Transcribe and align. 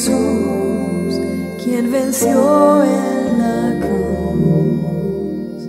Jesús, 0.00 1.20
quien 1.62 1.92
venció 1.92 2.82
en 2.82 3.38
la 3.38 3.86
cruz, 3.86 5.68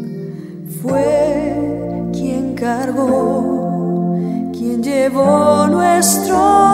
fue 0.81 2.09
quien 2.13 2.55
cargó, 2.55 4.15
quien 4.53 4.81
llevó 4.81 5.67
nuestro 5.67 6.70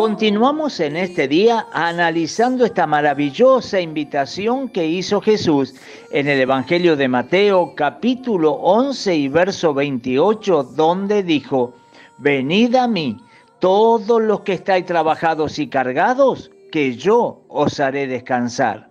Continuamos 0.00 0.80
en 0.80 0.96
este 0.96 1.28
día 1.28 1.66
analizando 1.74 2.64
esta 2.64 2.86
maravillosa 2.86 3.82
invitación 3.82 4.70
que 4.70 4.86
hizo 4.86 5.20
Jesús 5.20 5.74
en 6.10 6.26
el 6.26 6.40
Evangelio 6.40 6.96
de 6.96 7.06
Mateo 7.06 7.74
capítulo 7.74 8.52
11 8.52 9.14
y 9.14 9.28
verso 9.28 9.74
28, 9.74 10.62
donde 10.74 11.22
dijo, 11.22 11.74
Venid 12.16 12.76
a 12.76 12.88
mí, 12.88 13.18
todos 13.58 14.22
los 14.22 14.40
que 14.40 14.54
estáis 14.54 14.86
trabajados 14.86 15.58
y 15.58 15.68
cargados, 15.68 16.50
que 16.72 16.96
yo 16.96 17.42
os 17.48 17.78
haré 17.78 18.06
descansar. 18.06 18.88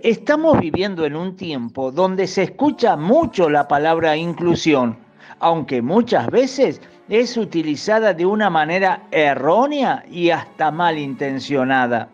Estamos 0.00 0.58
viviendo 0.58 1.06
en 1.06 1.14
un 1.14 1.36
tiempo 1.36 1.92
donde 1.92 2.26
se 2.26 2.42
escucha 2.42 2.96
mucho 2.96 3.48
la 3.48 3.68
palabra 3.68 4.16
inclusión, 4.16 4.98
aunque 5.38 5.82
muchas 5.82 6.26
veces 6.26 6.80
es 7.08 7.36
utilizada 7.36 8.14
de 8.14 8.24
una 8.24 8.50
manera 8.50 9.02
errónea 9.10 10.04
y 10.10 10.30
hasta 10.30 10.70
malintencionada. 10.70 12.08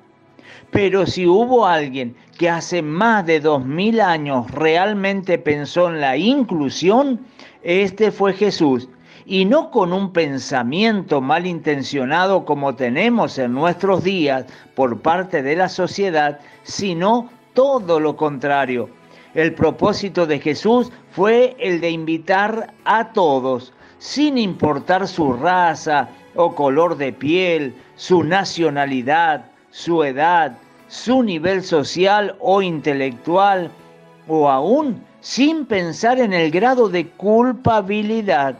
Pero 0.70 1.06
si 1.06 1.26
hubo 1.26 1.66
alguien 1.66 2.14
que 2.38 2.48
hace 2.48 2.82
más 2.82 3.26
de 3.26 3.40
dos 3.40 3.64
mil 3.64 4.00
años 4.00 4.50
realmente 4.50 5.38
pensó 5.38 5.88
en 5.88 6.00
la 6.00 6.16
inclusión, 6.16 7.20
este 7.62 8.10
fue 8.10 8.32
Jesús. 8.32 8.88
Y 9.26 9.44
no 9.44 9.70
con 9.70 9.92
un 9.92 10.12
pensamiento 10.12 11.20
malintencionado 11.20 12.44
como 12.44 12.74
tenemos 12.74 13.38
en 13.38 13.52
nuestros 13.52 14.02
días 14.02 14.46
por 14.74 15.00
parte 15.00 15.42
de 15.42 15.54
la 15.54 15.68
sociedad, 15.68 16.40
sino 16.64 17.30
todo 17.54 18.00
lo 18.00 18.16
contrario. 18.16 18.88
El 19.34 19.54
propósito 19.54 20.26
de 20.26 20.40
Jesús 20.40 20.90
fue 21.12 21.54
el 21.60 21.80
de 21.80 21.90
invitar 21.90 22.74
a 22.84 23.12
todos, 23.12 23.72
sin 24.00 24.38
importar 24.38 25.06
su 25.06 25.34
raza 25.34 26.08
o 26.34 26.54
color 26.54 26.96
de 26.96 27.12
piel, 27.12 27.74
su 27.96 28.24
nacionalidad, 28.24 29.44
su 29.70 30.02
edad, 30.02 30.56
su 30.88 31.22
nivel 31.22 31.62
social 31.62 32.34
o 32.40 32.62
intelectual, 32.62 33.70
o 34.26 34.48
aún 34.48 35.04
sin 35.20 35.66
pensar 35.66 36.18
en 36.18 36.32
el 36.32 36.50
grado 36.50 36.88
de 36.88 37.08
culpabilidad. 37.08 38.56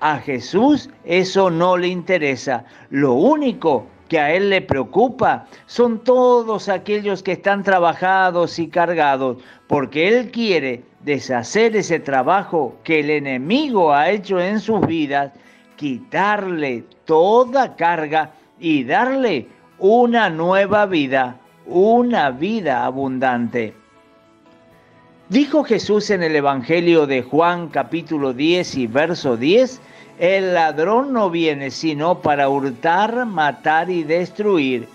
A 0.00 0.18
Jesús 0.18 0.90
eso 1.04 1.48
no 1.50 1.76
le 1.78 1.88
interesa. 1.88 2.64
Lo 2.90 3.14
único 3.14 3.86
que 4.08 4.18
a 4.18 4.32
Él 4.34 4.50
le 4.50 4.60
preocupa 4.60 5.46
son 5.66 6.00
todos 6.00 6.68
aquellos 6.68 7.22
que 7.22 7.32
están 7.32 7.62
trabajados 7.62 8.58
y 8.58 8.68
cargados, 8.68 9.38
porque 9.66 10.08
Él 10.08 10.30
quiere 10.30 10.82
deshacer 11.00 11.76
ese 11.76 11.98
trabajo 11.98 12.76
que 12.84 13.00
el 13.00 13.10
enemigo 13.10 13.92
ha 13.92 14.10
hecho 14.10 14.40
en 14.40 14.60
sus 14.60 14.86
vidas, 14.86 15.32
quitarle 15.76 16.84
toda 17.04 17.76
carga 17.76 18.32
y 18.60 18.84
darle 18.84 19.48
una 19.78 20.30
nueva 20.30 20.86
vida, 20.86 21.36
una 21.66 22.30
vida 22.30 22.84
abundante. 22.84 23.81
Dijo 25.32 25.64
Jesús 25.64 26.10
en 26.10 26.22
el 26.22 26.36
Evangelio 26.36 27.06
de 27.06 27.22
Juan 27.22 27.68
capítulo 27.68 28.34
10 28.34 28.74
y 28.74 28.86
verso 28.86 29.38
10, 29.38 29.80
el 30.18 30.52
ladrón 30.52 31.14
no 31.14 31.30
viene 31.30 31.70
sino 31.70 32.20
para 32.20 32.50
hurtar, 32.50 33.24
matar 33.24 33.88
y 33.88 34.02
destruir, 34.02 34.86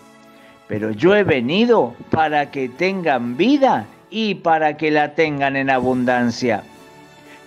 pero 0.68 0.92
yo 0.92 1.16
he 1.16 1.24
venido 1.24 1.96
para 2.12 2.52
que 2.52 2.70
tengan 2.70 3.36
vida 3.36 3.88
y 4.12 4.36
para 4.36 4.78
que 4.78 4.92
la 4.92 5.16
tengan 5.16 5.56
en 5.56 5.72
abundancia. 5.72 6.62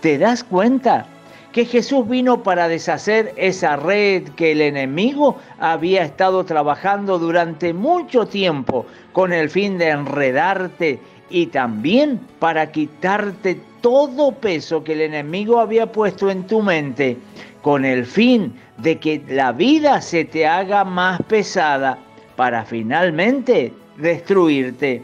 ¿Te 0.01 0.19
das 0.19 0.43
cuenta? 0.43 1.07
que 1.53 1.65
Jesús 1.65 2.09
vino 2.09 2.45
para 2.45 2.69
deshacer 2.69 3.33
esa 3.37 3.75
red 3.75 4.29
que 4.37 4.53
el 4.53 4.61
enemigo 4.61 5.37
había 5.59 6.05
estado 6.05 6.45
trabajando 6.45 7.19
durante 7.19 7.73
mucho 7.75 8.27
tiempo 8.27 8.87
con 9.13 9.33
el 9.33 9.51
fin 9.51 9.77
de 9.77 9.89
enredarte 9.89 11.01
y 11.31 11.47
también 11.47 12.21
para 12.39 12.71
quitarte 12.71 13.61
todo 13.81 14.33
peso 14.33 14.85
que 14.85 14.93
el 14.93 15.01
enemigo 15.03 15.61
había 15.61 15.91
puesto 15.91 16.31
en 16.31 16.47
tu 16.47 16.61
mente 16.61 17.17
con 17.63 17.85
el 17.85 18.05
fin 18.05 18.55
de 18.79 18.99
que 18.99 19.23
la 19.29 19.53
vida 19.53 20.01
se 20.01 20.25
te 20.25 20.47
haga 20.47 20.85
más 20.85 21.21
pesada 21.23 21.99
para 22.37 22.65
finalmente 22.65 23.73
destruirte. 23.97 25.03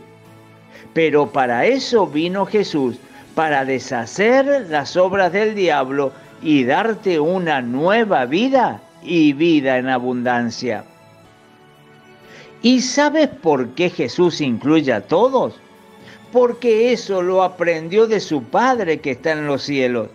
Pero 0.95 1.31
para 1.31 1.67
eso 1.67 2.07
vino 2.07 2.47
Jesús, 2.47 2.97
para 3.35 3.65
deshacer 3.65 4.67
las 4.71 4.97
obras 4.97 5.33
del 5.33 5.55
diablo 5.55 6.13
y 6.43 6.65
darte 6.65 7.21
una 7.21 7.61
nueva 7.61 8.25
vida 8.25 8.81
y 9.03 9.35
vida 9.35 9.77
en 9.77 9.89
abundancia. 9.89 10.85
¿Y 12.63 12.81
sabes 12.81 13.29
por 13.29 13.69
qué 13.71 13.91
Jesús 13.91 14.41
incluye 14.41 14.93
a 14.93 15.03
todos? 15.03 15.61
Porque 16.37 16.93
eso 16.93 17.23
lo 17.23 17.43
aprendió 17.43 18.07
de 18.07 18.21
su 18.21 18.43
Padre 18.43 19.01
que 19.01 19.13
está 19.13 19.33
en 19.33 19.47
los 19.47 19.63
cielos. 19.63 20.09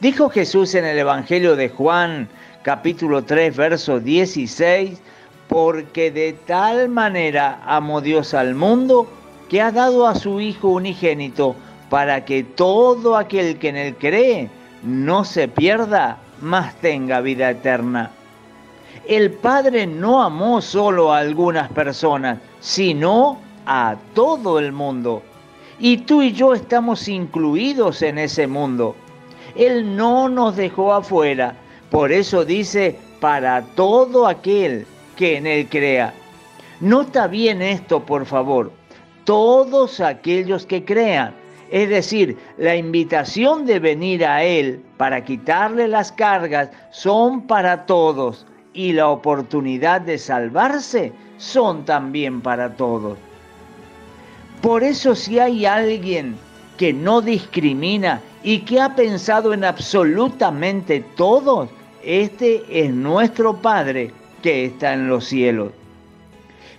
Dijo 0.00 0.30
Jesús 0.30 0.74
en 0.74 0.86
el 0.86 0.98
Evangelio 0.98 1.54
de 1.54 1.68
Juan, 1.68 2.30
capítulo 2.62 3.24
3, 3.24 3.54
verso 3.54 4.00
16, 4.00 4.98
porque 5.46 6.10
de 6.10 6.32
tal 6.46 6.88
manera 6.88 7.60
amó 7.66 8.00
Dios 8.00 8.32
al 8.32 8.54
mundo 8.54 9.06
que 9.50 9.60
ha 9.60 9.70
dado 9.70 10.06
a 10.06 10.14
su 10.14 10.40
Hijo 10.40 10.68
unigénito 10.68 11.54
para 11.90 12.24
que 12.24 12.42
todo 12.42 13.14
aquel 13.14 13.58
que 13.58 13.68
en 13.68 13.76
él 13.76 13.96
cree 13.96 14.48
no 14.82 15.26
se 15.26 15.46
pierda, 15.46 16.16
mas 16.40 16.74
tenga 16.76 17.20
vida 17.20 17.50
eterna. 17.50 18.10
El 19.06 19.30
Padre 19.30 19.86
no 19.86 20.22
amó 20.22 20.62
solo 20.62 21.12
a 21.12 21.18
algunas 21.18 21.70
personas, 21.70 22.38
sino 22.60 23.38
a 23.66 23.96
todo 24.14 24.58
el 24.58 24.72
mundo. 24.72 25.22
Y 25.78 25.98
tú 25.98 26.22
y 26.22 26.32
yo 26.32 26.54
estamos 26.54 27.08
incluidos 27.08 28.02
en 28.02 28.18
ese 28.18 28.46
mundo. 28.46 28.94
Él 29.56 29.96
no 29.96 30.28
nos 30.28 30.56
dejó 30.56 30.92
afuera. 30.92 31.56
Por 31.90 32.12
eso 32.12 32.44
dice, 32.44 32.98
para 33.20 33.62
todo 33.74 34.26
aquel 34.26 34.86
que 35.16 35.36
en 35.36 35.46
Él 35.46 35.68
crea. 35.68 36.14
Nota 36.80 37.26
bien 37.26 37.62
esto, 37.62 38.04
por 38.04 38.26
favor 38.26 38.72
todos 39.24 40.00
aquellos 40.00 40.66
que 40.66 40.84
crean. 40.84 41.34
Es 41.70 41.88
decir, 41.88 42.36
la 42.56 42.76
invitación 42.76 43.66
de 43.66 43.78
venir 43.78 44.24
a 44.24 44.44
Él 44.44 44.82
para 44.96 45.24
quitarle 45.24 45.88
las 45.88 46.12
cargas 46.12 46.70
son 46.90 47.46
para 47.46 47.86
todos 47.86 48.46
y 48.74 48.92
la 48.92 49.08
oportunidad 49.08 50.00
de 50.02 50.18
salvarse 50.18 51.12
son 51.38 51.84
también 51.84 52.40
para 52.40 52.76
todos. 52.76 53.18
Por 54.64 54.82
eso 54.82 55.14
si 55.14 55.38
hay 55.38 55.66
alguien 55.66 56.36
que 56.78 56.94
no 56.94 57.20
discrimina 57.20 58.22
y 58.42 58.60
que 58.60 58.80
ha 58.80 58.96
pensado 58.96 59.52
en 59.52 59.62
absolutamente 59.62 61.04
todos, 61.16 61.68
este 62.02 62.64
es 62.70 62.88
nuestro 62.90 63.56
Padre 63.56 64.10
que 64.42 64.64
está 64.64 64.94
en 64.94 65.06
los 65.06 65.26
cielos. 65.26 65.70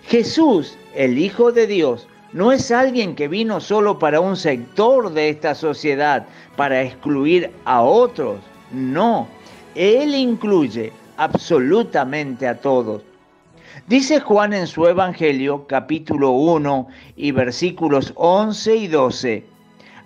Jesús, 0.08 0.76
el 0.96 1.20
Hijo 1.20 1.52
de 1.52 1.68
Dios, 1.68 2.08
no 2.34 2.52
es 2.52 2.72
alguien 2.72 3.14
que 3.14 3.28
vino 3.28 3.62
solo 3.62 4.00
para 4.00 4.20
un 4.20 4.36
sector 4.36 5.14
de 5.14 5.30
esta 5.30 5.54
sociedad, 5.54 6.26
para 6.56 6.82
excluir 6.82 7.52
a 7.66 7.84
otros. 7.84 8.40
No, 8.72 9.28
Él 9.76 10.16
incluye 10.16 10.92
absolutamente 11.18 12.48
a 12.48 12.60
todos. 12.60 13.04
Dice 13.88 14.20
Juan 14.20 14.54
en 14.54 14.66
su 14.66 14.88
Evangelio, 14.88 15.68
capítulo 15.68 16.32
1 16.32 16.88
y 17.18 17.32
versículos 17.32 18.14
11 18.16 18.76
y 18.76 18.88
12, 18.88 19.46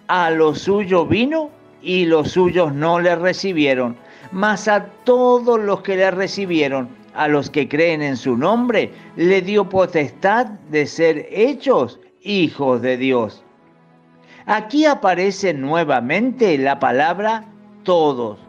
a 0.08 0.32
los 0.32 0.60
suyos 0.60 1.08
vino 1.08 1.50
y 1.82 2.06
los 2.06 2.32
suyos 2.32 2.74
no 2.74 3.00
le 3.00 3.16
recibieron, 3.16 3.96
mas 4.34 4.68
a 4.68 4.86
todos 5.06 5.60
los 5.62 5.82
que 5.82 5.96
le 5.96 6.12
recibieron, 6.12 6.90
a 7.14 7.30
los 7.30 7.50
que 7.50 7.70
creen 7.70 8.02
en 8.02 8.18
su 8.18 8.36
nombre, 8.36 8.92
le 9.16 9.42
dio 9.42 9.70
potestad 9.70 10.48
de 10.70 10.86
ser 10.86 11.28
hechos 11.32 12.00
hijos 12.22 12.82
de 12.82 12.98
Dios. 12.98 13.46
Aquí 14.46 14.86
aparece 14.86 15.54
nuevamente 15.54 16.58
la 16.58 16.80
palabra 16.80 17.46
todos, 17.84 18.40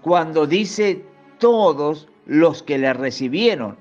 cuando 0.00 0.46
dice 0.46 1.04
todos 1.38 2.08
los 2.24 2.62
que 2.62 2.78
le 2.78 2.94
recibieron. 2.94 3.76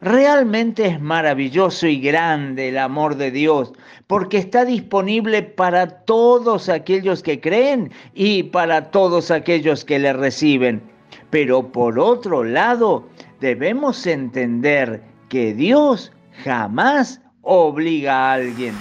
Realmente 0.00 0.86
es 0.86 1.00
maravilloso 1.00 1.86
y 1.86 2.00
grande 2.00 2.68
el 2.68 2.78
amor 2.78 3.16
de 3.16 3.30
Dios, 3.30 3.72
porque 4.06 4.38
está 4.38 4.64
disponible 4.64 5.42
para 5.42 5.86
todos 6.04 6.68
aquellos 6.68 7.22
que 7.22 7.40
creen 7.40 7.90
y 8.14 8.44
para 8.44 8.90
todos 8.90 9.30
aquellos 9.30 9.84
que 9.84 9.98
le 9.98 10.12
reciben. 10.12 10.82
Pero 11.30 11.72
por 11.72 11.98
otro 11.98 12.44
lado, 12.44 13.08
debemos 13.40 14.06
entender 14.06 15.02
que 15.28 15.54
Dios 15.54 16.12
jamás 16.44 17.20
obliga 17.42 18.14
a 18.14 18.32
alguien. 18.34 18.74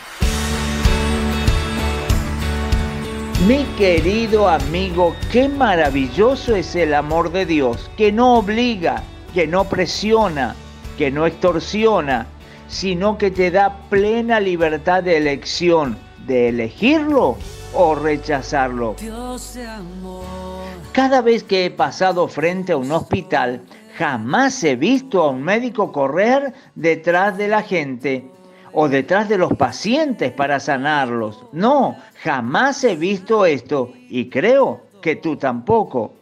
Mi 3.47 3.63
querido 3.77 4.49
amigo, 4.49 5.15
qué 5.31 5.47
maravilloso 5.47 6.55
es 6.55 6.75
el 6.75 6.93
amor 6.93 7.31
de 7.31 7.45
Dios, 7.45 7.91
que 7.95 8.11
no 8.11 8.39
obliga, 8.39 9.03
que 9.33 9.45
no 9.45 9.65
presiona, 9.65 10.55
que 10.97 11.11
no 11.11 11.25
extorsiona, 11.25 12.27
sino 12.67 13.17
que 13.17 13.31
te 13.31 13.51
da 13.51 13.77
plena 13.89 14.39
libertad 14.39 15.03
de 15.03 15.17
elección, 15.17 15.97
de 16.25 16.49
elegirlo 16.49 17.37
o 17.73 17.95
rechazarlo. 17.95 18.95
Cada 20.91 21.21
vez 21.21 21.43
que 21.43 21.65
he 21.65 21.71
pasado 21.71 22.27
frente 22.27 22.71
a 22.71 22.77
un 22.77 22.91
hospital, 22.91 23.61
jamás 23.97 24.63
he 24.63 24.75
visto 24.75 25.23
a 25.23 25.29
un 25.29 25.43
médico 25.43 25.91
correr 25.91 26.53
detrás 26.75 27.37
de 27.37 27.47
la 27.47 27.61
gente 27.61 28.25
o 28.71 28.89
detrás 28.89 29.29
de 29.29 29.37
los 29.37 29.53
pacientes 29.53 30.31
para 30.31 30.59
sanarlos. 30.59 31.43
No, 31.51 31.95
jamás 32.23 32.83
he 32.83 32.95
visto 32.95 33.45
esto 33.45 33.91
y 34.09 34.29
creo 34.29 34.81
que 35.01 35.15
tú 35.15 35.37
tampoco. 35.37 36.13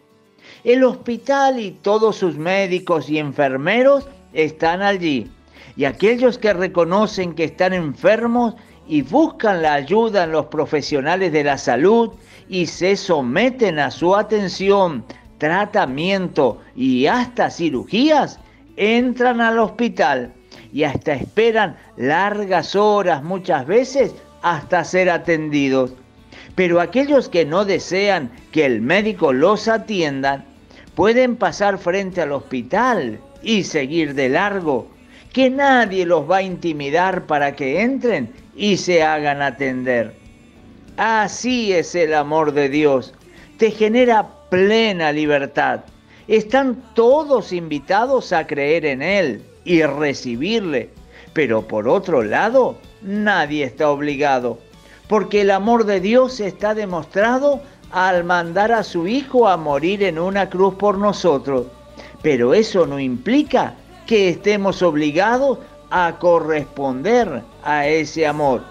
El 0.63 0.83
hospital 0.83 1.59
y 1.59 1.71
todos 1.71 2.15
sus 2.15 2.37
médicos 2.37 3.09
y 3.09 3.17
enfermeros 3.17 4.07
están 4.33 4.81
allí. 4.81 5.29
Y 5.75 5.85
aquellos 5.85 6.37
que 6.37 6.53
reconocen 6.53 7.33
que 7.33 7.45
están 7.45 7.73
enfermos 7.73 8.55
y 8.87 9.01
buscan 9.01 9.61
la 9.61 9.73
ayuda 9.73 10.25
en 10.25 10.31
los 10.31 10.47
profesionales 10.47 11.31
de 11.31 11.43
la 11.43 11.57
salud 11.57 12.11
y 12.49 12.65
se 12.65 12.95
someten 12.95 13.79
a 13.79 13.89
su 13.89 14.15
atención, 14.15 15.05
tratamiento 15.37 16.61
y 16.75 17.07
hasta 17.07 17.49
cirugías, 17.49 18.39
entran 18.75 19.41
al 19.41 19.59
hospital 19.59 20.33
y 20.71 20.83
hasta 20.83 21.13
esperan 21.13 21.77
largas 21.97 22.75
horas 22.75 23.23
muchas 23.23 23.65
veces 23.65 24.13
hasta 24.41 24.83
ser 24.83 25.09
atendidos. 25.09 25.93
Pero 26.55 26.81
aquellos 26.81 27.29
que 27.29 27.45
no 27.45 27.65
desean 27.65 28.31
que 28.51 28.65
el 28.65 28.81
médico 28.81 29.33
los 29.33 29.67
atienda, 29.67 30.45
pueden 30.95 31.35
pasar 31.35 31.77
frente 31.77 32.21
al 32.21 32.31
hospital 32.31 33.19
y 33.43 33.63
seguir 33.63 34.13
de 34.15 34.29
largo, 34.29 34.87
que 35.31 35.49
nadie 35.49 36.05
los 36.05 36.29
va 36.29 36.37
a 36.37 36.43
intimidar 36.43 37.25
para 37.25 37.55
que 37.55 37.81
entren 37.81 38.31
y 38.55 38.77
se 38.77 39.03
hagan 39.03 39.41
atender. 39.41 40.15
Así 40.97 41.73
es 41.73 41.95
el 41.95 42.13
amor 42.13 42.53
de 42.53 42.69
Dios, 42.69 43.13
te 43.57 43.71
genera 43.71 44.27
plena 44.49 45.11
libertad. 45.11 45.81
Están 46.27 46.81
todos 46.93 47.51
invitados 47.51 48.31
a 48.31 48.47
creer 48.47 48.85
en 48.85 49.01
Él 49.01 49.43
y 49.65 49.83
recibirle. 49.83 50.89
Pero 51.33 51.67
por 51.67 51.87
otro 51.87 52.21
lado, 52.21 52.77
nadie 53.01 53.63
está 53.63 53.89
obligado, 53.89 54.59
porque 55.07 55.41
el 55.41 55.51
amor 55.51 55.85
de 55.85 55.99
Dios 55.99 56.39
está 56.39 56.75
demostrado 56.75 57.61
al 57.91 58.23
mandar 58.23 58.71
a 58.71 58.83
su 58.83 59.07
Hijo 59.07 59.47
a 59.47 59.57
morir 59.57 60.03
en 60.03 60.19
una 60.19 60.49
cruz 60.49 60.75
por 60.75 60.97
nosotros. 60.97 61.67
Pero 62.23 62.55
eso 62.55 62.87
no 62.87 62.99
implica 62.99 63.75
que 64.07 64.29
estemos 64.29 64.81
obligados 64.81 65.59
a 65.91 66.17
corresponder 66.19 67.43
a 67.63 67.87
ese 67.87 68.25
amor. 68.25 68.63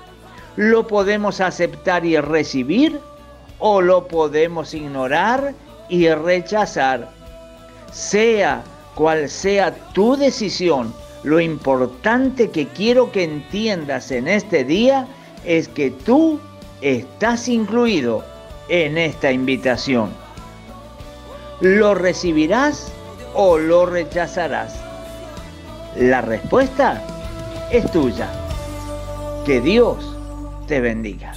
Lo 0.57 0.87
podemos 0.87 1.41
aceptar 1.41 2.05
y 2.05 2.19
recibir 2.19 2.99
o 3.61 3.81
lo 3.81 4.09
podemos 4.09 4.75
ignorar 4.75 5.55
y 5.89 6.09
rechazar. 6.09 7.11
Sea 7.93 8.65
cual 8.95 9.29
sea 9.29 9.73
tu 9.93 10.17
decisión, 10.17 10.93
lo 11.23 11.39
importante 11.39 12.51
que 12.51 12.67
quiero 12.67 13.13
que 13.13 13.25
entiendas 13.25 14.11
en 14.11 14.27
este 14.27 14.65
día 14.65 15.07
es 15.45 15.69
que 15.69 15.91
tú 15.91 16.41
estás 16.81 17.49
incluido 17.49 18.25
en 18.69 18.99
esta 18.99 19.31
invitación. 19.31 20.11
¿Lo 21.61 21.95
recibirás 21.95 22.93
o 23.35 23.59
lo 23.59 23.87
rechazarás? 23.87 24.75
La 25.97 26.21
respuesta 26.21 27.03
es 27.71 27.91
tuya. 27.91 28.29
Que 29.45 29.61
Dios 29.61 30.17
te 30.67 30.81
bendiga. 30.81 31.33